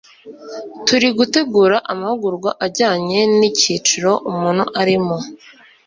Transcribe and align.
turi 0.85 1.07
gutegura 1.17 1.77
amahugurwa 1.91 2.49
ajyanye 2.65 3.19
n'icyiciro 3.37 4.11
umuntu 4.29 4.63
arimo. 4.81 5.17